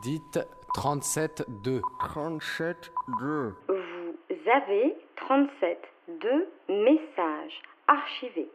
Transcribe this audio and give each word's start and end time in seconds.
Dites 0.00 0.38
37-2. 0.74 1.80
37-2. 2.00 3.54
Vous 3.68 4.50
avez 4.50 4.96
37 5.16 5.78
2 6.08 6.48
messages 6.68 7.62
archivés. 7.86 8.50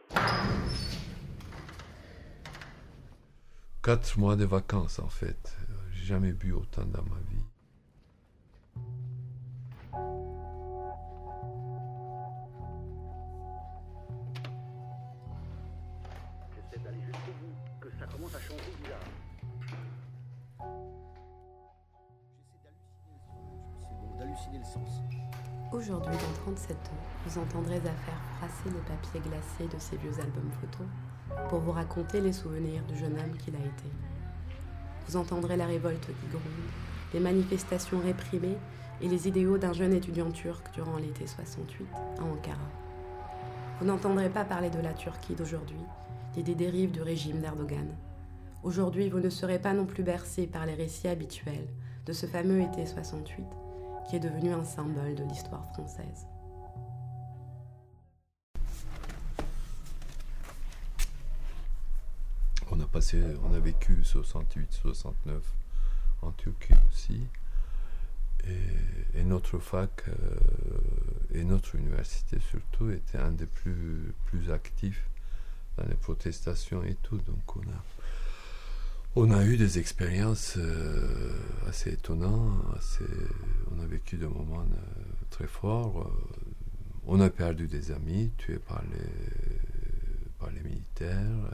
Quatre 3.82 4.18
mois 4.18 4.36
de 4.36 4.44
vacances 4.44 4.98
en 4.98 5.08
fait. 5.08 5.56
J'ai 5.92 6.04
jamais 6.04 6.32
bu 6.32 6.52
autant 6.52 6.84
dans 6.84 7.02
ma 7.04 7.20
vie. 7.30 7.44
J'essaie 16.54 16.84
d'aller 16.84 17.00
jusqu'au 17.00 17.32
bout, 17.40 17.54
que 17.80 17.88
ça 17.98 18.06
commence 18.06 18.34
à 18.34 18.40
changer 18.40 18.72
bizarre. 18.82 18.98
D'halluciner 24.18 24.58
le 24.58 24.64
sens. 24.64 25.02
Aujourd'hui, 25.72 26.12
dans 26.12 26.42
37 26.42 26.76
ans, 26.76 27.26
vous 27.26 27.38
entendrez 27.38 27.76
à 27.76 27.80
faire 27.80 28.20
frasser 28.38 28.66
les 28.66 28.80
papiers 28.80 29.20
glacés 29.20 29.74
de 29.74 29.78
ces 29.80 29.96
vieux 29.96 30.14
albums 30.20 30.50
photos 30.60 30.86
pour 31.48 31.60
vous 31.60 31.72
raconter 31.72 32.20
les 32.20 32.32
souvenirs 32.32 32.82
du 32.88 32.96
jeune 32.96 33.18
homme 33.18 33.36
qu'il 33.36 33.54
a 33.54 33.58
été. 33.58 33.88
Vous 35.06 35.16
entendrez 35.16 35.56
la 35.56 35.66
révolte 35.66 36.06
qui 36.06 36.26
gronde, 36.30 36.42
les 37.14 37.20
manifestations 37.20 38.00
réprimées 38.00 38.56
et 39.00 39.08
les 39.08 39.28
idéaux 39.28 39.58
d'un 39.58 39.72
jeune 39.72 39.92
étudiant 39.92 40.30
turc 40.30 40.72
durant 40.74 40.96
l'été 40.96 41.26
68 41.26 41.86
à 42.18 42.22
Ankara. 42.22 42.58
Vous 43.78 43.86
n'entendrez 43.86 44.28
pas 44.28 44.44
parler 44.44 44.70
de 44.70 44.80
la 44.80 44.92
Turquie 44.92 45.34
d'aujourd'hui 45.34 45.80
et 46.36 46.42
des 46.42 46.54
dérives 46.54 46.90
du 46.90 47.02
régime 47.02 47.40
d'Erdogan. 47.40 47.86
Aujourd'hui, 48.64 49.08
vous 49.08 49.20
ne 49.20 49.30
serez 49.30 49.60
pas 49.60 49.72
non 49.72 49.86
plus 49.86 50.02
bercé 50.02 50.46
par 50.46 50.66
les 50.66 50.74
récits 50.74 51.08
habituels 51.08 51.68
de 52.06 52.12
ce 52.12 52.26
fameux 52.26 52.60
été 52.60 52.86
68 52.86 53.44
qui 54.08 54.16
est 54.16 54.20
devenu 54.20 54.52
un 54.52 54.64
symbole 54.64 55.14
de 55.14 55.24
l'histoire 55.24 55.64
française. 55.72 56.26
On 62.70 62.80
a 62.80 62.86
passé, 62.86 63.22
on 63.44 63.54
a 63.54 63.58
vécu 63.58 64.02
68, 64.04 64.72
69 64.72 65.42
en 66.22 66.30
Turquie 66.32 66.74
aussi. 66.90 67.26
Et, 68.46 69.18
et 69.20 69.24
notre 69.24 69.58
fac 69.58 70.04
euh, 70.08 70.14
et 71.34 71.44
notre 71.44 71.74
université 71.74 72.38
surtout 72.50 72.90
était 72.90 73.18
un 73.18 73.32
des 73.32 73.46
plus, 73.46 74.14
plus 74.26 74.50
actifs 74.50 75.04
dans 75.76 75.84
les 75.84 75.94
protestations 75.94 76.82
et 76.84 76.94
tout. 77.02 77.18
Donc 77.18 77.56
on 77.56 77.60
a, 77.60 77.82
on 79.20 79.32
a 79.32 79.44
eu 79.44 79.56
des 79.56 79.80
expériences 79.80 80.54
euh, 80.58 81.32
assez 81.66 81.90
étonnantes. 81.90 82.62
On 83.72 83.80
a 83.80 83.86
vécu 83.86 84.16
des 84.16 84.28
moments 84.28 84.60
euh, 84.60 85.26
très 85.30 85.48
forts. 85.48 86.02
Euh, 86.02 86.40
on 87.04 87.20
a 87.20 87.28
perdu 87.28 87.66
des 87.66 87.90
amis 87.90 88.30
tués 88.38 88.60
par 88.60 88.82
les, 88.92 90.62
militaires. 90.62 91.50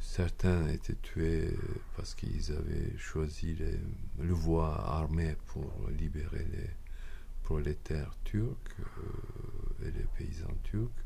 Certains 0.00 0.68
étaient 0.68 0.96
tués 1.02 1.50
parce 1.96 2.14
qu'ils 2.14 2.52
avaient 2.52 2.96
choisi 2.96 3.56
le 4.18 4.32
voie 4.32 4.74
armée 4.88 5.36
pour 5.46 5.72
libérer 5.98 6.46
les 6.52 6.70
prolétaires 7.42 8.14
turcs 8.24 8.76
et 9.82 9.90
les 9.90 10.06
paysans 10.16 10.56
turcs. 10.64 11.04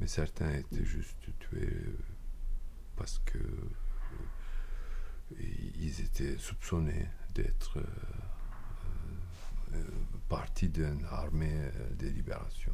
Mais 0.00 0.06
certains 0.06 0.52
étaient 0.54 0.84
juste 0.84 1.28
tués 1.38 1.84
parce 2.96 3.20
que 3.24 3.38
ils 5.38 6.00
étaient 6.00 6.36
soupçonnés 6.38 7.08
d'être 7.34 7.78
euh, 7.78 7.84
euh, 9.74 9.82
partie 10.28 10.68
d'une 10.68 11.04
armée 11.10 11.52
euh, 11.52 11.94
de 11.98 12.08
libération. 12.08 12.72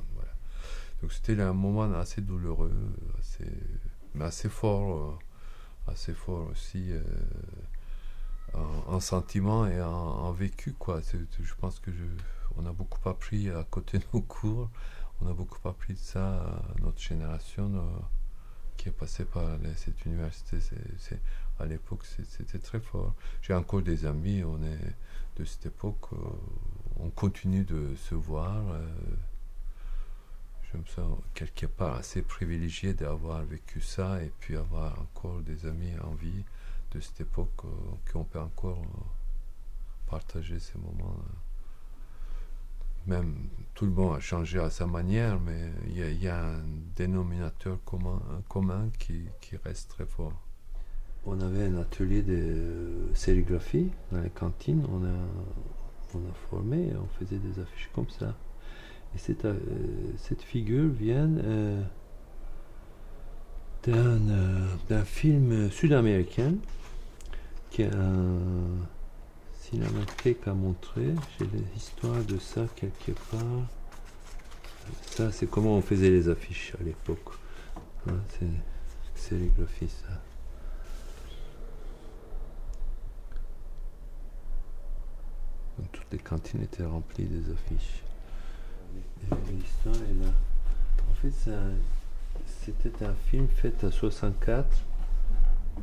Donc 1.03 1.13
c'était 1.13 1.41
un 1.41 1.53
moment 1.53 1.93
assez 1.95 2.21
douloureux, 2.21 2.73
assez, 3.19 3.51
mais 4.15 4.25
assez 4.25 4.49
fort, 4.49 5.19
euh, 5.89 5.91
assez 5.91 6.15
fort 6.15 6.49
aussi 6.49 6.93
euh, 6.93 7.03
en, 8.55 8.95
en 8.95 9.01
sentiment 9.01 9.67
et 9.67 9.83
en, 9.83 10.31
vécu. 10.31 10.75
Quoi. 10.75 11.01
Je 11.41 11.55
pense 11.55 11.81
que 11.81 11.91
je, 11.91 12.05
on 12.57 12.67
a 12.67 12.73
beaucoup 12.73 13.09
appris 13.09 13.51
à 13.51 13.65
côté 13.65 13.99
de 13.99 14.05
nos 14.15 14.23
cours, 14.23 14.71
on 15.21 15.27
a 15.27 15.35
beaucoup 15.35 15.69
appris 15.69 15.95
de 15.95 15.99
ça, 15.99 16.35
à 16.35 16.81
notre 16.81 17.01
génération 17.01 17.75
euh, 17.75 18.01
qui 18.77 18.89
est 18.89 18.93
passée 18.93 19.25
par 19.25 19.47
cette 19.77 20.05
université. 20.05 20.59
C'est- 20.99 21.21
à 21.59 21.67
l'époque, 21.67 22.05
c'était 22.07 22.59
très 22.59 22.81
fort. 22.81 23.15
J'ai 23.43 23.55
encore 23.55 23.83
des 23.83 24.05
amis, 24.07 24.43
on 24.43 24.63
est 24.63 24.95
de 25.37 25.45
cette 25.45 25.67
époque, 25.67 26.13
euh, 26.13 26.17
on 27.01 27.11
continue 27.11 27.65
de 27.65 27.95
se 27.97 28.15
voir. 28.15 28.57
euh, 28.71 28.87
je 30.73 30.79
me 30.79 30.85
sens 30.87 31.19
quelque 31.35 31.67
part 31.67 31.97
assez 31.97 32.23
privilégié 32.23 32.95
d'avoir 32.95 33.43
vécu 33.45 33.81
ça 33.83 34.23
et 34.23 34.33
puis 34.41 34.57
avoir 34.57 34.99
encore 35.01 35.41
des 35.43 35.67
amis 35.67 35.93
en 36.03 36.15
vie 36.15 36.45
de 36.93 37.01
cette 37.01 37.21
époque 37.21 37.65
euh, 37.65 37.69
qu'on 38.13 38.25
peut 38.25 38.41
encore 38.41 38.83
partager 40.07 40.59
ces 40.59 40.79
moments. 40.79 41.17
euh. 41.19 41.52
Même 43.07 43.35
tout 43.75 43.87
le 43.87 43.93
monde 43.93 44.17
a 44.17 44.21
changé 44.21 44.59
à 44.59 44.71
sa 44.71 44.87
manière, 44.87 45.41
mais 45.41 45.73
il 45.89 46.23
y, 46.23 46.29
a- 46.29 46.45
un 46.45 46.63
dénominateur 46.97 47.79
commun, 47.85 48.21
un 48.31 48.43
commun 48.49 48.91
qui, 48.99 49.25
reste 49.65 49.91
très 49.91 50.07
fort. 50.07 50.33
On 51.25 51.41
avait 51.41 51.67
un 51.67 51.77
atelier 51.79 52.23
de 52.23 53.09
sérigraphie 53.15 53.91
dans 54.11 54.21
les 54.21 54.31
cantines. 54.31 54.85
On 54.91 55.05
a, 55.05 56.19
formé, 56.51 56.93
on 56.95 57.07
faisait 57.19 57.39
des 57.39 57.61
affiches 57.61 57.91
comme 57.95 58.09
ça. 58.11 58.35
Et 59.15 59.19
cette, 59.19 59.45
euh, 59.45 59.59
cette 60.17 60.43
figure 60.43 60.89
vient 60.89 61.31
euh, 61.39 61.83
d'un 63.85 64.29
euh, 64.29 64.67
d'un 64.89 65.05
film 65.05 65.71
sud-américain 65.71 66.55
qui 67.71 67.83
est 67.83 67.95
un 67.95 68.39
cinémathèque 69.73 70.47
à 70.47 70.53
montrer. 70.53 71.15
J'ai 71.39 71.47
l'histoire 71.75 72.23
de 72.25 72.39
ça 72.39 72.67
quelque 72.77 73.13
part. 73.31 73.41
Ça, 75.07 75.33
c'est 75.33 75.47
comment 75.49 75.77
on 75.77 75.83
faisait 75.83 76.11
les 76.11 76.29
affiches 76.29 76.75
à 76.79 76.83
l'époque. 76.85 77.37
Hein, 78.07 78.19
c'est 78.39 78.47
sérigraphie, 79.15 79.89
ça. 79.89 80.21
Toutes 85.91 86.13
les 86.13 86.19
cantines 86.19 86.63
étaient 86.63 86.85
remplies 86.85 87.25
des 87.25 87.51
affiches. 87.51 88.03
L'histoire 89.51 89.95
est 89.97 90.25
là. 90.25 90.33
En 91.11 91.15
fait, 91.15 91.51
c'était 92.47 93.05
un 93.05 93.15
film 93.31 93.49
fait 93.49 93.83
à 93.85 93.91
64. 93.91 94.67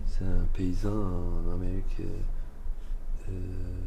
C'est 0.07 0.25
un 0.25 0.45
paysan 0.53 0.91
en 0.91 1.53
Amérique. 1.55 1.95
euh, 2.01 2.05
euh, 3.31 3.79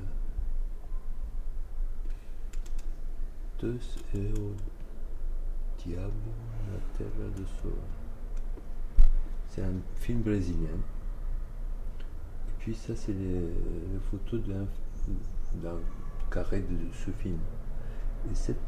la 6.70 6.98
terre 6.98 7.06
de 7.36 7.44
sol. 7.60 7.72
C'est 9.48 9.62
un 9.62 9.74
film 10.00 10.22
brésilien. 10.22 10.68
Et 12.48 12.52
puis 12.58 12.74
ça, 12.74 12.94
c'est 12.96 13.12
les, 13.12 13.48
photos 14.10 14.40
d'un 15.62 15.76
carré 16.30 16.60
de 16.60 16.92
ce 16.92 17.10
film. 17.10 17.38
Et 18.30 18.34
cette 18.34 18.60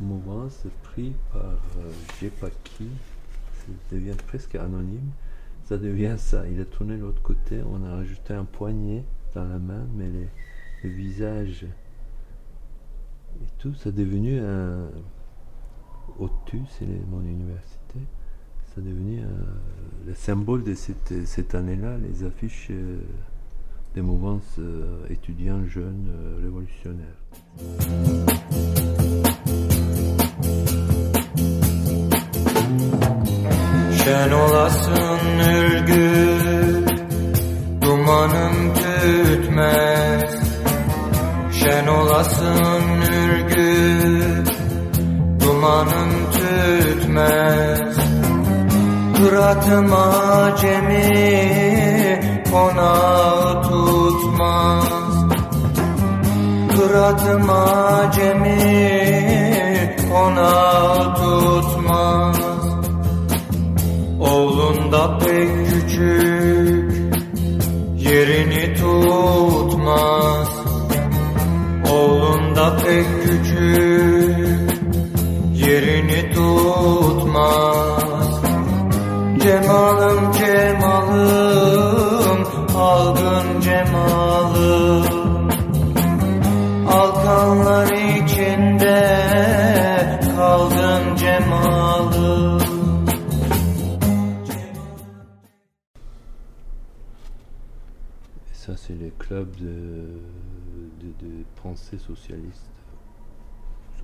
mouvance 0.00 0.66
pris 0.82 1.14
par 1.32 1.42
euh, 1.42 1.92
je 2.20 2.28
pas 2.28 2.50
qui, 2.64 2.88
ça 3.54 3.66
devient 3.92 4.16
presque 4.26 4.54
anonyme, 4.56 5.10
ça 5.64 5.78
devient 5.78 6.16
ça. 6.18 6.48
Il 6.48 6.60
a 6.60 6.64
tourné 6.64 6.96
l'autre 6.96 7.22
côté, 7.22 7.62
on 7.62 7.84
a 7.84 7.90
rajouté 7.96 8.34
un 8.34 8.44
poignet 8.44 9.04
la 9.42 9.58
main, 9.58 9.86
mais 9.96 10.08
les, 10.08 10.28
le 10.84 10.90
visage 10.90 11.66
et 13.42 13.48
tout, 13.58 13.74
ça 13.74 13.88
est 13.88 13.92
devenu 13.92 14.38
un. 14.40 14.88
Au-dessus, 16.18 16.62
c'est 16.78 16.86
mon 17.10 17.22
université, 17.22 17.98
ça 18.66 18.80
est 18.80 18.84
devenu 18.84 19.22
le 20.06 20.14
symbole 20.14 20.62
de 20.62 20.74
cette, 20.74 21.26
cette 21.26 21.54
année-là, 21.54 21.96
les 21.98 22.24
affiches 22.24 22.68
euh, 22.70 22.98
des 23.94 24.02
mouvances 24.02 24.56
euh, 24.58 25.06
étudiants 25.08 25.64
jeunes 25.66 26.08
euh, 26.10 26.40
révolutionnaires. 26.42 27.04
Rüyasın 42.24 43.00
ürgüp 43.00 44.48
Dumanın 45.40 46.10
tütmez. 46.32 47.96
Kıratıma 49.16 50.56
cemi 50.60 51.12
Konağı 52.50 53.62
tutmaz. 53.62 55.24
Kıratıma 56.76 58.10
cemi 58.14 59.96
Konağı 60.12 61.14
tutmaz. 61.14 62.36
Oğlun 64.20 64.92
da 64.92 65.18
pek 65.18 65.48
küçük 65.66 66.94
Yerini 67.96 68.74
tutmaz 68.74 70.43
pek 72.94 73.06
küçük 73.22 74.70
yerini 75.54 76.34
tutmaz. 76.34 77.94
Cemalım 79.42 80.32
cemalım 80.32 80.32
pensée 101.64 101.96
socialiste. 101.96 102.70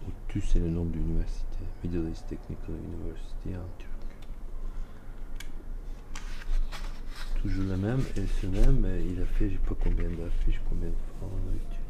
Au-dessus, 0.08 0.48
c'est 0.48 0.60
le 0.60 0.70
nom 0.70 0.86
de 0.86 0.94
l'université, 0.94 1.58
Middle 1.84 2.08
East 2.10 2.26
Technical 2.26 2.74
University 2.74 3.50
en 3.50 3.68
turc. 3.78 3.90
Toujours 7.42 7.64
le 7.64 7.76
même, 7.76 8.02
et 8.16 8.26
ce 8.26 8.46
même, 8.46 8.86
il 9.06 9.20
a 9.20 9.26
fait, 9.26 9.50
je 9.50 9.56
sais 9.56 9.60
pas 9.68 9.74
combien 9.78 10.08
d'affiches, 10.08 10.60
combien 10.70 10.88
de 10.88 10.94
fois 10.94 11.28
on 11.30 11.36
l'a 11.36 11.56
utilisé. 11.56 11.80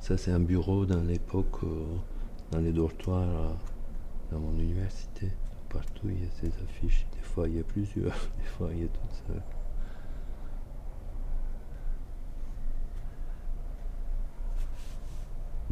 Ça, 0.00 0.18
c'est 0.18 0.32
un 0.32 0.40
bureau 0.40 0.86
dans 0.86 1.02
l'époque, 1.02 1.62
euh, 1.62 1.86
dans 2.50 2.58
les 2.58 2.72
dortoirs, 2.72 3.56
dans 4.32 4.40
mon 4.40 4.58
université. 4.58 5.30
Partout, 5.68 6.08
il 6.08 6.24
y 6.24 6.26
a 6.26 6.30
ces 6.40 6.52
affiches. 6.64 7.06
Des 7.14 7.22
fois, 7.22 7.48
il 7.48 7.58
y 7.58 7.60
a 7.60 7.64
plusieurs. 7.64 8.28
Des 8.38 8.44
fois, 8.44 8.70
il 8.72 8.80
y 8.80 8.84
a 8.84 8.88
toutes 8.88 9.28
seules. 9.28 9.42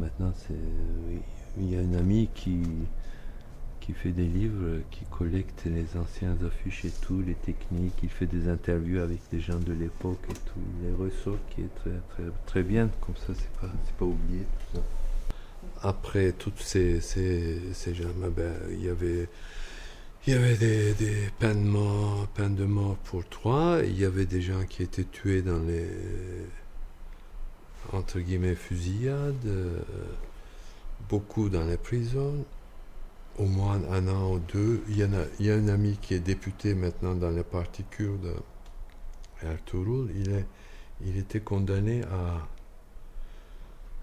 Maintenant, 0.03 0.33
c'est, 0.35 0.53
il 1.57 1.71
y 1.71 1.77
a 1.77 1.79
un 1.79 1.93
ami 1.93 2.27
qui, 2.35 2.59
qui 3.79 3.93
fait 3.93 4.11
des 4.11 4.25
livres, 4.25 4.81
qui 4.91 5.05
collecte 5.09 5.63
les 5.63 5.97
anciennes 5.97 6.37
affiches 6.45 6.83
et 6.83 6.91
tout, 7.01 7.21
les 7.25 7.35
techniques. 7.35 7.93
Il 8.03 8.09
fait 8.09 8.25
des 8.25 8.49
interviews 8.49 8.99
avec 8.99 9.19
des 9.31 9.39
gens 9.39 9.59
de 9.59 9.71
l'époque 9.71 10.19
et 10.29 10.33
tout. 10.33 10.59
Les 10.83 10.91
ressort 10.91 11.37
qui 11.51 11.61
est 11.61 11.75
très, 11.75 12.01
très, 12.09 12.29
très 12.45 12.63
bien. 12.63 12.89
Comme 12.99 13.15
ça, 13.15 13.33
c'est 13.33 13.61
pas, 13.61 13.71
pas 13.97 14.05
oublié. 14.05 14.41
Après 15.81 16.33
toutes 16.33 16.59
ces, 16.59 16.99
ces, 16.99 17.61
ces 17.71 17.95
gens, 17.95 18.09
ben, 18.35 18.51
il 18.71 18.83
y 18.83 18.89
avait, 18.89 19.29
il 20.27 20.33
y 20.33 20.35
avait 20.35 20.57
des, 20.57 20.93
des 20.95 21.29
peines, 21.39 21.63
de 21.63 21.69
mort, 21.69 22.27
peines 22.35 22.55
de 22.55 22.65
mort 22.65 22.97
pour 23.05 23.25
trois. 23.29 23.79
Il 23.85 23.97
y 23.97 24.03
avait 24.03 24.25
des 24.25 24.41
gens 24.41 24.65
qui 24.67 24.83
étaient 24.83 25.05
tués 25.05 25.41
dans 25.41 25.59
les 25.59 25.87
entre 27.91 28.19
guillemets 28.19 28.55
fusillades, 28.55 29.45
euh, 29.45 29.79
beaucoup 31.09 31.49
dans 31.49 31.65
les 31.65 31.77
prisons, 31.77 32.45
au 33.37 33.45
moins 33.45 33.81
un 33.91 34.07
an 34.07 34.33
ou 34.33 34.39
deux. 34.39 34.83
Il 34.87 34.97
y, 34.97 35.03
en 35.03 35.13
a, 35.13 35.23
il 35.39 35.45
y 35.45 35.51
a 35.51 35.55
un 35.55 35.67
ami 35.67 35.97
qui 36.01 36.13
est 36.13 36.19
député 36.19 36.75
maintenant 36.75 37.15
dans 37.15 37.31
le 37.31 37.43
parti 37.43 37.83
kurde, 37.83 38.35
Ertuğrul, 39.41 40.09
il, 40.15 40.31
est, 40.31 40.45
il 41.05 41.17
était 41.17 41.41
condamné 41.41 42.03
à 42.03 42.47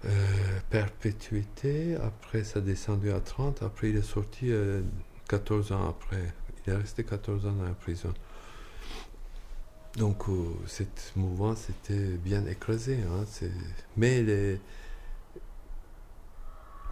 euh, 0.05 0.59
perpétuité, 0.69 1.95
après 1.95 2.43
ça 2.43 2.61
descendu 2.61 3.11
à 3.11 3.19
30, 3.19 3.63
après 3.63 3.89
il 3.89 3.97
est 3.97 4.01
sorti 4.03 4.51
euh, 4.51 4.81
14 5.29 5.71
ans 5.71 5.89
après. 5.89 6.33
Il 6.65 6.73
est 6.73 6.75
resté 6.75 7.03
14 7.03 7.45
ans 7.47 7.53
dans 7.53 7.63
la 7.63 7.73
prison. 7.73 8.13
Donc, 9.97 10.29
euh, 10.29 10.45
cette 10.67 11.11
mouvance 11.15 11.69
était 11.69 12.15
bien 12.17 12.45
écrasée. 12.45 12.99
Hein, 13.11 13.25
mais 13.97 14.23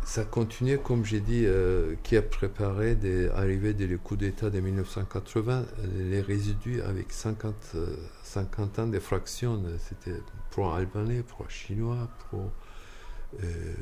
ça 0.04 0.26
continuait, 0.26 0.80
comme 0.80 1.06
j'ai 1.06 1.20
dit, 1.20 1.44
euh, 1.46 1.96
qui 2.04 2.18
a 2.18 2.22
préparé 2.22 2.96
des 2.96 3.30
arrivées 3.30 3.74
des 3.74 3.96
coups 3.98 4.20
d'État 4.22 4.50
de 4.50 4.60
1980, 4.60 5.66
euh, 5.80 6.10
les 6.10 6.22
résidus 6.22 6.82
avec 6.82 7.12
50, 7.12 7.56
euh, 7.76 7.96
50 8.24 8.80
ans 8.80 8.88
de 8.88 9.00
fractions. 9.00 9.62
euh, 9.66 9.78
C'était 9.80 10.20
pro-albanais, 10.50 11.22
pro-chinois, 11.24 12.10
pro- 12.30 12.52
euh, 13.44 13.74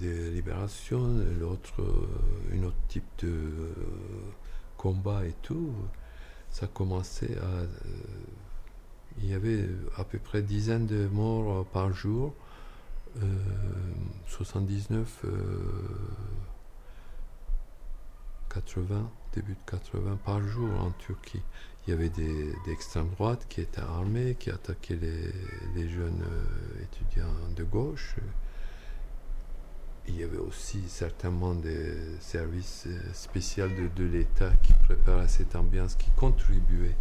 de 0.00 0.30
libération, 0.30 1.16
l'autre, 1.40 1.80
euh, 1.82 2.56
un 2.58 2.64
autre 2.64 2.76
type 2.88 3.04
de 3.18 3.28
euh, 3.28 3.74
combat 4.76 5.24
et 5.26 5.34
tout. 5.42 5.72
Ça 6.50 6.66
commençait 6.66 7.36
à. 7.38 7.62
Euh, 9.22 9.26
il 9.26 9.30
y 9.30 9.34
avait 9.34 9.68
à 9.96 10.04
peu 10.04 10.18
près 10.18 10.42
dizaines 10.42 10.86
de 10.86 11.06
morts 11.08 11.60
euh, 11.60 11.64
par 11.72 11.92
jour. 11.92 12.34
Euh, 13.22 13.26
79, 14.28 15.20
euh, 15.24 15.30
80, 18.52 19.10
début 19.34 19.52
de 19.52 19.70
80 19.70 20.18
par 20.24 20.42
jour 20.42 20.68
en 20.80 20.90
Turquie. 20.92 21.42
Il 21.86 21.90
y 21.90 21.92
avait 21.92 22.10
des 22.10 22.52
d'extrême 22.64 23.08
droite 23.10 23.46
qui 23.48 23.60
étaient 23.60 23.80
armés, 23.80 24.36
qui 24.38 24.50
attaquaient 24.50 24.98
les, 25.74 25.88
jeunes 25.88 26.22
euh, 26.22 26.84
étudiants 26.84 27.34
de 27.56 27.64
gauche. 27.64 28.16
Il 30.06 30.16
y 30.16 30.22
avait 30.22 30.38
aussi 30.38 30.82
certainement 30.88 31.54
des 31.54 31.94
services 32.20 32.84
euh, 32.86 33.12
spéciaux 33.12 33.68
de, 33.96 34.04
l'État 34.04 34.52
qui 34.62 34.72
préparaient 34.84 35.28
cette 35.28 35.56
ambiance, 35.56 35.96
qui 35.96 36.10
contribuaient 36.12 36.96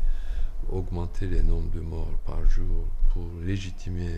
augmenter 0.69 1.27
les 1.27 1.43
nombres 1.43 1.69
de 1.71 1.79
morts 1.81 2.17
par 2.25 2.43
jour 2.49 2.85
pour 3.13 3.27
légitimer 3.43 4.15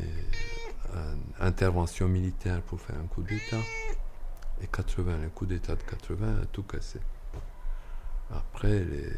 une 0.94 1.18
intervention 1.46 2.08
militaire 2.08 2.62
pour 2.62 2.80
faire 2.80 2.98
un 2.98 3.08
coup 3.08 3.24
d'État. 3.24 3.60
Et 4.62 4.68
80, 4.68 5.18
le 5.24 5.30
coup 5.30 5.46
d'État 5.46 5.76
de 5.76 5.82
80 5.84 6.42
a 6.42 6.46
tout 6.46 6.64
cassé. 6.64 7.00
Après, 8.32 8.84
les, 8.84 9.10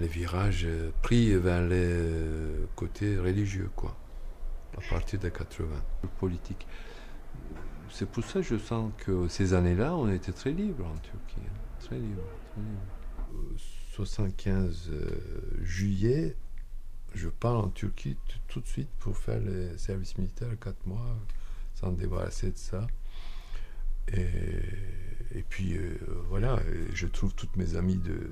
les 0.00 0.06
virages 0.08 0.64
euh, 0.66 0.90
pris 1.02 1.34
vers 1.36 1.62
les 1.62 1.76
euh, 1.76 2.66
côtés 2.76 3.18
religieux, 3.18 3.70
quoi, 3.76 3.96
à 4.76 4.80
partir 4.90 5.18
de 5.20 5.28
80, 5.28 5.66
politique. 6.18 6.66
C'est 7.90 8.08
pour 8.08 8.24
ça 8.24 8.40
que 8.40 8.42
je 8.46 8.58
sens 8.58 8.90
que 8.98 9.28
ces 9.28 9.54
années-là, 9.54 9.94
on 9.94 10.08
était 10.10 10.32
très 10.32 10.50
libre 10.50 10.86
en 10.86 10.96
Turquie. 10.98 11.40
hein, 11.46 11.60
Très 11.78 11.96
libre, 11.98 12.22
très 12.52 12.60
libre. 12.60 12.82
Euh, 13.92 14.04
75 14.04 14.90
euh, 14.90 15.10
juillet, 15.62 16.36
je 17.14 17.28
pars 17.28 17.58
en 17.58 17.68
Turquie 17.68 18.16
tout 18.48 18.60
de 18.60 18.66
suite 18.66 18.88
pour 19.00 19.16
faire 19.16 19.40
le 19.40 19.76
service 19.76 20.16
militaire, 20.18 20.48
4 20.60 20.86
mois, 20.86 21.16
sans 21.74 21.92
débarrasser 21.92 22.50
de 22.50 22.56
ça. 22.56 22.86
Et, 24.12 24.26
et 25.34 25.42
puis 25.48 25.76
euh, 25.76 25.96
voilà, 26.28 26.60
je 26.92 27.06
trouve 27.06 27.34
toutes 27.34 27.56
mes 27.56 27.76
amies 27.76 27.98
de, 27.98 28.30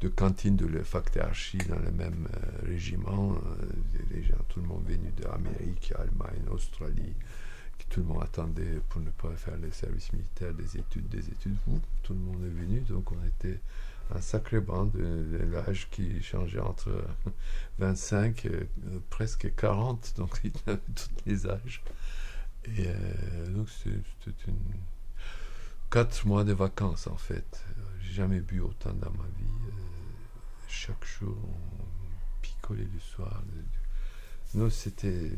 de 0.00 0.08
cantine 0.08 0.56
de 0.56 0.66
la 0.66 0.82
fac 0.82 1.12
d'archi 1.14 1.58
dans 1.58 1.78
le 1.78 1.92
même 1.92 2.28
euh, 2.34 2.66
régiment. 2.66 3.36
tout 4.48 4.60
le 4.60 4.66
monde 4.66 4.84
venu 4.86 5.12
d'Amérique, 5.12 5.92
Allemagne, 5.96 6.48
Australie, 6.50 7.14
qui 7.78 7.86
tout 7.86 8.00
le 8.00 8.06
monde 8.06 8.22
attendait 8.22 8.80
pour 8.88 9.00
ne 9.00 9.10
pas 9.10 9.30
faire 9.36 9.56
le 9.58 9.70
service 9.70 10.12
militaire, 10.12 10.54
des 10.54 10.78
études, 10.78 11.08
des 11.08 11.28
études. 11.28 11.56
Tout 12.02 12.14
le 12.14 12.20
monde 12.20 12.42
est 12.44 12.60
venu, 12.60 12.80
donc 12.80 13.12
on 13.12 13.24
était 13.26 13.60
un 14.14 14.20
sacré 14.20 14.60
band 14.60 14.86
de, 14.86 15.00
de 15.00 15.44
l'âge 15.52 15.88
qui 15.90 16.22
changeait 16.22 16.60
entre 16.60 16.90
25 17.78 18.44
et 18.46 18.48
euh, 18.48 18.66
presque 19.10 19.54
40, 19.54 20.14
donc 20.16 20.40
il 20.44 20.52
avait 20.66 20.78
tous 20.94 21.08
les 21.26 21.46
âges. 21.46 21.82
Et 22.66 22.86
euh, 22.88 23.46
donc 23.48 23.68
c'était 23.70 24.32
une... 24.48 24.56
quatre 25.90 26.26
mois 26.26 26.44
de 26.44 26.52
vacances 26.52 27.06
en 27.06 27.16
fait. 27.16 27.64
Euh, 27.78 27.82
J'ai 28.00 28.14
jamais 28.14 28.40
bu 28.40 28.60
autant 28.60 28.92
dans 28.94 29.10
ma 29.10 29.24
vie. 29.38 29.52
Euh, 29.68 29.72
chaque 30.68 31.04
jour, 31.04 31.36
on 31.44 32.40
picolait 32.42 32.88
le 32.92 33.00
soir. 33.00 33.42
Non, 34.54 34.70
c'était 34.70 35.30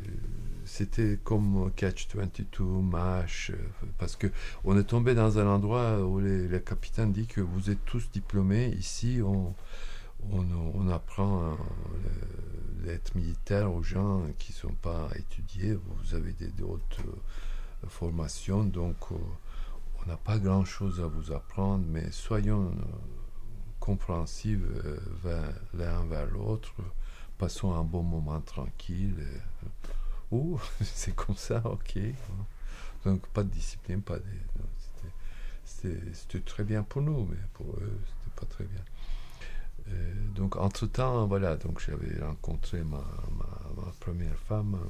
c'était 0.67 1.19
comme 1.23 1.71
Catch 1.77 2.09
22, 2.15 2.65
MASH, 2.65 3.51
euh, 3.51 3.57
parce 3.99 4.17
que 4.17 4.27
on 4.65 4.77
est 4.77 4.85
tombé 4.85 5.15
dans 5.15 5.39
un 5.39 5.47
endroit 5.47 6.01
où 6.05 6.19
les, 6.21 6.49
le 6.49 6.59
capitaine 6.59 7.13
dit 7.13 7.27
que 7.27 7.41
vous 7.41 7.71
êtes 7.71 7.85
tous 7.85 8.11
diplômés. 8.11 8.69
Ici, 8.79 9.21
on, 9.25 9.55
on, 10.33 10.89
apprend 10.89 11.43
euh, 11.43 11.55
d'être 12.85 13.15
militaire 13.15 13.73
aux 13.73 13.83
gens 13.83 14.23
qui 14.39 14.53
ne 14.53 14.57
sont 14.57 14.75
pas 14.75 15.09
étudiés. 15.15 15.75
Vous 15.75 16.15
avez 16.15 16.33
des, 16.33 16.51
euh, 16.61 17.87
formations, 17.89 18.65
donc 18.65 18.97
euh, 19.13 19.17
on 20.03 20.09
n'a 20.09 20.17
pas 20.17 20.39
grand-chose 20.39 21.01
à 21.01 21.07
vous 21.07 21.33
apprendre, 21.33 21.85
mais 21.89 22.11
soyons 22.11 22.67
euh, 22.67 22.83
compréhensive 23.81 24.67
euh, 24.85 24.99
vers- 25.23 25.55
l'un 25.75 26.05
vers 26.07 26.27
l'autre. 26.27 26.75
Passons 27.39 27.75
un 27.75 27.85
bon 27.85 28.03
moment 28.03 28.41
tranquille. 28.41 29.15
et, 29.21 29.67
oh, 30.33 30.59
c'est 30.81 31.15
comme 31.15 31.37
ça, 31.37 31.63
ok. 31.65 31.99
Donc 33.05 33.27
pas 33.29 33.43
de 33.45 33.51
discipline, 33.51 34.03
pas 34.03 34.19
de. 34.19 34.25
c'était- 35.65 36.41
très 36.41 36.65
bien 36.65 36.83
pour 36.83 37.03
nous, 37.03 37.27
mais 37.27 37.37
pour 37.55 37.67
eux, 37.77 37.99
c'était 38.07 38.41
pas 38.41 38.47
très 38.47 38.65
bien. 38.65 38.81
Euh, 39.89 40.15
donc 40.35 40.57
entre-temps, 40.57 41.27
voilà, 41.27 41.57
donc 41.57 41.81
j'avais 41.81 42.21
rencontré 42.25 42.83
ma, 42.83 43.05
ma, 43.37 43.93
première 44.01 44.37
femme 44.49 44.75
euh, 44.75 44.89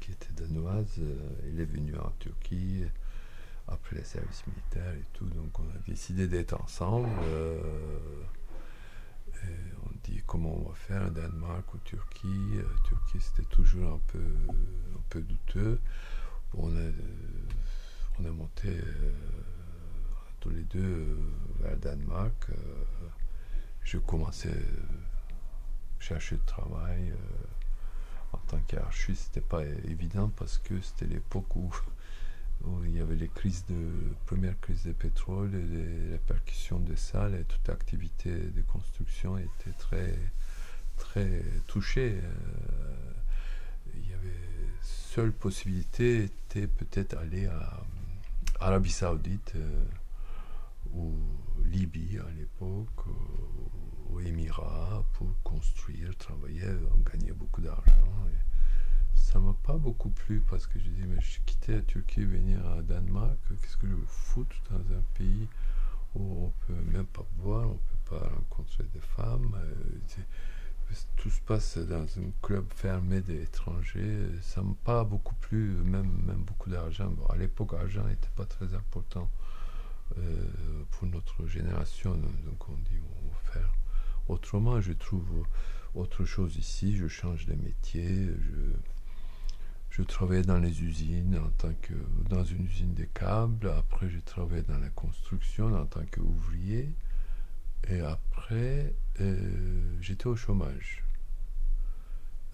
qui 0.00 0.12
était 0.12 0.32
danoise. 0.36 0.94
euh, 0.98 1.16
elle 1.44 1.60
est 1.60 1.64
venue 1.66 1.96
en 1.98 2.10
Turquie 2.18 2.84
après 3.68 3.96
le 3.96 4.04
service 4.04 4.44
militaire 4.46 4.92
et 4.94 5.04
tout. 5.12 5.26
Donc 5.26 5.58
on 5.58 5.64
a 5.64 5.78
décidé 5.88 6.26
d'être 6.28 6.60
ensemble. 6.60 7.08
euh, 7.24 7.60
comment 10.26 10.54
on 10.54 10.68
va 10.68 10.74
faire, 10.74 11.10
Danemark 11.10 11.74
ou 11.74 11.78
Turquie. 11.78 12.56
Euh, 12.56 12.64
Turquie, 12.84 13.20
c'était 13.20 13.48
toujours 13.48 13.94
un 13.94 14.00
peu, 15.10 15.20
douteux. 15.22 15.80
On 16.54 16.74
a, 16.74 16.78
euh, 16.78 16.92
on 18.18 18.32
monté 18.32 18.68
euh, 18.68 19.12
tous 20.40 20.50
les 20.50 20.62
deux 20.62 21.18
vers 21.60 21.76
Danemark. 21.76 22.48
je 23.82 23.98
commençais 23.98 24.50
à 24.50 26.00
chercher 26.00 26.36
de 26.36 26.44
travail 26.46 27.12
en 28.32 28.38
tant 28.38 28.60
qu'archiste. 28.60 29.24
C'était 29.24 29.46
pas 29.46 29.64
évident 29.64 30.30
parce 30.36 30.58
que 30.58 30.80
c'était 30.80 31.06
l'époque 31.06 31.56
où, 31.56 31.74
où 32.64 32.84
il 32.84 32.96
y 32.96 33.00
avait 33.00 33.16
les 33.16 33.28
crises 33.28 33.64
de 33.68 33.90
première 34.26 34.58
crise 34.60 34.84
de 34.84 34.92
pétrole 34.92 35.54
et 35.54 35.62
les 35.62 36.12
répercussions 36.12 36.80
de 36.80 36.96
ça, 36.96 37.28
toute 37.48 37.68
activité 37.68 38.30
de 38.30 38.62
construction 38.62 39.38
était 39.38 39.76
très 39.78 40.14
très 40.96 41.42
touchée. 41.66 42.18
Euh, 42.22 43.12
il 43.94 44.10
y 44.10 44.14
avait 44.14 44.32
seule 44.82 45.32
possibilité 45.32 46.24
était 46.24 46.66
peut-être 46.66 47.16
aller 47.16 47.46
à 47.46 47.82
Arabie 48.60 48.90
Saoudite 48.90 49.52
euh, 49.56 49.84
ou 50.94 51.12
Libye 51.64 52.18
à 52.18 52.30
l'époque, 52.38 53.06
aux 54.10 54.20
Émirats 54.20 55.04
pour 55.14 55.28
construire, 55.42 56.16
travailler, 56.16 56.62
on 56.94 57.10
gagnait 57.10 57.32
beaucoup 57.32 57.60
d'argent. 57.60 57.92
Pas 59.66 59.76
beaucoup 59.76 60.10
plu 60.10 60.42
parce 60.48 60.66
que 60.66 60.78
je 60.78 60.84
dis 60.84 61.06
mais 61.06 61.20
je 61.20 61.40
quittais 61.44 61.76
la 61.76 61.82
Turquie 61.82 62.24
venir 62.24 62.64
à 62.66 62.82
Danemark, 62.82 63.36
qu'est-ce 63.48 63.76
que 63.76 63.88
je 63.88 63.94
veux 63.94 64.06
foutre 64.06 64.56
dans 64.70 64.96
un 64.96 65.02
pays 65.14 65.48
où 66.14 66.46
on 66.46 66.52
peut 66.66 66.80
même 66.92 67.06
pas 67.06 67.26
boire, 67.38 67.68
on 67.68 67.74
peut 67.74 68.16
pas 68.16 68.28
rencontrer 68.28 68.84
des 68.94 69.00
femmes. 69.00 69.54
euh, 69.56 70.22
tout 71.16 71.30
se 71.30 71.40
passe 71.40 71.78
dans 71.78 72.04
un 72.04 72.30
club 72.42 72.64
fermé 72.74 73.20
d'étrangers. 73.20 74.28
Ça 74.40 74.62
m'a 74.62 74.74
pas 74.84 75.02
beaucoup 75.04 75.34
plu, 75.34 75.70
même, 75.84 76.22
même 76.24 76.44
beaucoup 76.44 76.70
d'argent. 76.70 77.10
Bon, 77.10 77.26
à 77.26 77.36
l'époque, 77.36 77.72
l'argent 77.72 78.04
n'était 78.04 78.30
pas 78.36 78.44
très 78.44 78.72
important 78.74 79.28
euh, 80.16 80.44
pour 80.92 81.08
notre 81.08 81.46
génération. 81.46 82.14
Donc 82.44 82.68
on 82.68 82.76
dit 82.76 83.00
on 83.24 83.28
va 83.28 83.52
faire 83.52 83.72
autrement. 84.28 84.80
Je 84.80 84.92
trouve 84.92 85.44
autre 85.94 86.24
chose 86.24 86.56
ici. 86.56 86.96
Je 86.96 87.08
change 87.08 87.46
de 87.46 87.54
métier. 87.54 88.26
Je, 88.26 88.95
je 89.96 90.02
travaillais 90.02 90.42
dans 90.42 90.58
les 90.58 90.82
usines 90.82 91.38
en 91.38 91.48
tant 91.56 91.72
que 91.80 91.94
dans 92.28 92.44
une 92.44 92.66
usine 92.66 92.92
de 92.92 93.04
câbles. 93.04 93.72
Après, 93.78 94.10
j'ai 94.10 94.20
travaillé 94.20 94.60
dans 94.60 94.76
la 94.76 94.90
construction 94.90 95.72
en 95.74 95.86
tant 95.86 96.04
qu'ouvrier. 96.12 96.92
Et 97.88 98.00
après, 98.00 98.94
euh, 99.22 99.96
j'étais 100.02 100.26
au 100.26 100.36
chômage. 100.36 101.02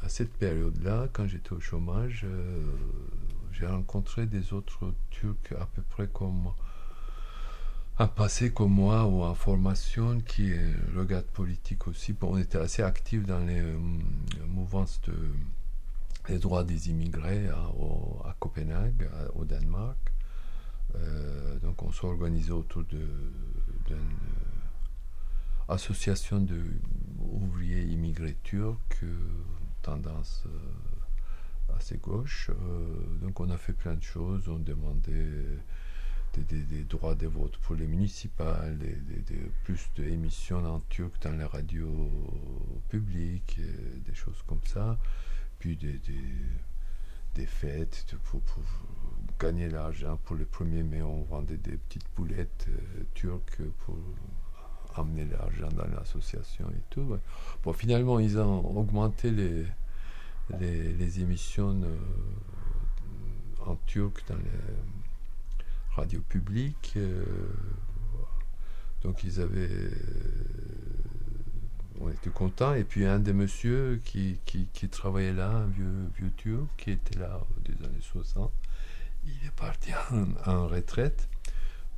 À 0.02 0.08
cette 0.08 0.32
période-là, 0.34 1.08
quand 1.12 1.26
j'étais 1.26 1.52
au 1.52 1.58
chômage, 1.58 2.22
euh, 2.25 2.64
j'ai 3.50 3.66
rencontré 3.66 4.26
des 4.26 4.52
autres 4.52 4.94
Turcs 5.11 5.52
à 5.58 5.66
peu 5.66 5.82
près 5.82 6.06
comme 6.06 6.52
un 7.99 8.06
passé 8.06 8.52
comme 8.52 8.72
moi 8.72 9.04
ou 9.06 9.22
en 9.22 9.34
formation 9.34 10.20
qui 10.20 10.52
regarde 10.94 11.26
politique 11.26 11.88
aussi. 11.88 12.14
On 12.22 12.38
était 12.38 12.58
assez 12.58 12.82
actifs 12.82 13.26
dans 13.26 13.44
les 13.44 13.61
euh, 13.61 13.76
mouvances 14.46 15.00
de, 15.02 15.14
des 16.28 16.38
droits 16.38 16.64
des 16.64 16.90
immigrés 16.90 17.49
à, 17.49 18.35
Copenhague, 18.38 19.09
au 19.35 19.45
Danemark. 19.45 20.12
Euh, 20.97 21.59
donc 21.61 21.83
on 21.83 21.90
s'organisait 21.90 22.52
autour 22.52 22.85
de- 22.85 23.33
d'une 23.87 23.97
euh, 23.97 25.69
association 25.69 26.40
d'ouvriers 26.40 27.85
immigrés 27.85 28.37
turcs, 28.42 28.76
euh, 29.02 29.14
tendance 29.83 30.45
assez 31.76 31.97
gauche. 31.97 32.50
Donc 33.23 33.40
on 33.40 33.50
a 33.50 33.57
fait 33.57 33.73
plein 33.73 33.95
de 33.95 34.02
choses, 34.02 34.49
on 34.49 34.59
demandait 34.59 35.59
des, 36.37 36.85
droits 36.85 37.14
de 37.14 37.26
vote 37.26 37.57
pour 37.59 37.75
les 37.75 37.87
municipales, 37.87 38.78
plus 39.64 39.88
d'émissions 39.97 40.64
en 40.64 40.81
turc 40.90 41.12
dans 41.23 41.33
les 41.33 41.45
radios 41.45 42.11
publiques, 42.90 43.59
des 44.07 44.14
choses 44.14 44.42
comme 44.47 44.61
ça. 44.64 44.99
Des, 45.64 47.47
fêtes 47.47 48.16
pour, 48.25 48.42
gagner 49.38 49.69
l'argent. 49.69 50.19
Pour 50.25 50.37
le 50.37 50.45
1er 50.45 50.83
mai, 50.83 51.02
on 51.02 51.23
vendait 51.23 51.57
des 51.57 51.76
petites 51.76 52.07
boulettes 52.16 52.66
euh, 52.69 53.04
turques 53.14 53.62
pour 53.85 53.97
amener 54.97 55.25
l'argent 55.26 55.69
dans 55.69 55.87
l'association 55.97 56.69
et 56.71 56.83
tout. 56.90 57.16
Bon, 57.62 57.73
finalement, 57.73 58.19
ils 58.19 58.38
ont 58.38 58.76
augmenté 58.76 59.31
les, 59.31 59.64
les, 60.59 60.92
les 60.92 61.21
émissions 61.21 61.81
euh, 61.83 61.97
en 63.64 63.76
turc 63.87 64.25
dans 64.28 64.37
les 64.37 64.42
radios 65.95 66.23
publiques. 66.23 66.95
euh, 66.97 67.25
donc, 69.02 69.23
ils 69.25 69.40
avaient. 69.40 69.90
Euh, 72.02 72.06
on 72.06 72.11
était 72.11 72.30
contents. 72.30 72.75
Et 72.75 72.85
puis, 72.85 73.04
un 73.06 73.18
des 73.18 73.32
messieurs 73.32 74.00
qui, 74.04 74.38
qui, 74.44 74.88
travaillait 74.88 75.32
là, 75.32 75.50
un 75.50 75.66
vieux, 75.66 76.11
vieux 76.16 76.66
qui 76.76 76.90
était 76.90 77.18
là 77.18 77.40
des 77.64 77.85
années 77.85 78.00
60, 78.00 78.52
il 79.25 79.47
est 79.47 79.54
parti 79.56 79.92
en, 80.47 80.66
retraite. 80.66 81.28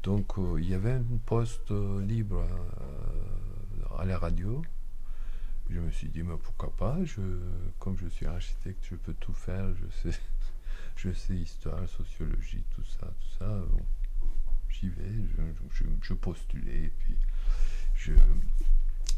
Donc, 0.02 0.38
euh, 0.38 0.61
il 0.61 0.68
y 0.68 0.75
avait 0.75 0.92
un 0.92 1.04
poste 1.25 1.70
euh, 1.70 2.04
libre 2.04 2.42
euh, 2.42 3.99
à 3.99 4.04
la 4.04 4.18
radio. 4.18 4.62
Je 5.70 5.80
me 5.80 5.90
suis 5.90 6.08
dit, 6.08 6.23
mais 6.23 6.37
pourquoi 6.37 6.70
pas? 6.76 6.99
Je, 7.04 7.23
Comme 7.78 7.96
je 7.96 8.06
suis 8.08 8.26
architecte, 8.26 8.84
je 8.90 8.96
peux 8.96 9.14
tout 9.14 9.32
faire. 9.32 9.66
Je 9.75 10.11
sais, 10.11 10.18
je 10.96 11.12
sais 11.12 11.34
histoire, 11.34 11.88
sociologie, 11.88 12.62
tout 12.75 12.84
ça, 12.84 13.06
tout 13.06 13.38
ça. 13.38 13.61
J'y 14.68 14.88
vais, 14.88 15.12
je, 15.37 15.42
je, 15.76 15.84
je 16.02 16.14
postulais, 16.14 16.84
et 16.84 16.92
puis 16.99 17.16
je, 17.94 18.12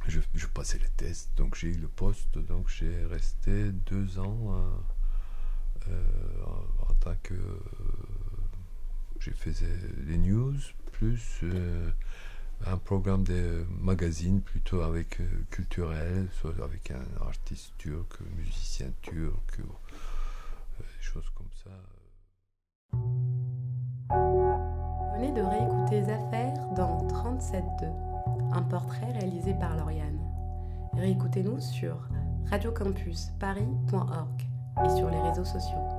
je, 0.09 0.47
passais 0.47 0.79
les 0.79 0.89
tests. 0.97 1.31
Donc, 1.37 1.57
j'ai 1.57 1.69
eu 1.69 1.79
le 1.79 1.89
poste. 1.89 2.39
Donc, 2.39 2.69
j'ai 2.69 3.05
resté 3.07 3.71
deux 3.73 4.19
ans 4.19 4.39
euh, 4.51 5.91
euh, 5.91 6.45
en, 6.89 6.95
tant 6.95 7.15
que. 7.23 7.35
euh, 7.35 7.61
je 9.19 9.31
faisais 9.31 9.67
les 10.07 10.19
news, 10.19 10.55
plus 10.93 11.41
euh, 11.43 11.91
un 12.67 12.77
programme 12.77 13.25
de 13.25 13.65
magazine 13.81 14.41
plutôt 14.41 14.83
avec 14.83 15.21
culturel, 15.51 16.29
soit 16.41 16.55
avec 16.63 16.91
un 16.91 17.05
artiste 17.27 17.73
turc, 17.79 18.21
musicien 18.37 18.89
turc, 19.03 19.59
des 19.59 20.85
choses 21.01 21.29
comme 21.35 21.51
ça. 21.65 21.71
Venez 25.17 25.33
de 25.33 25.41
réécouter 25.41 26.03
Affaires 26.03 26.36
dans 26.36 26.36
37.2, 26.36 26.36
un 26.36 26.36
portrait 28.69 29.13
réalisé 29.13 29.55
par 29.55 29.77
Lauriane. 29.77 30.19
Réécoutez-nous 30.95 31.61
sur 31.61 32.09
radiocampusparis.org 32.51 34.43
et 34.85 34.89
sur 34.97 35.11
les 35.11 35.21
réseaux 35.21 35.45
sociaux. 35.45 35.96